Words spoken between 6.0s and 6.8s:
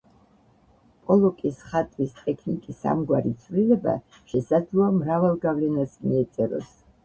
მიეწეროს.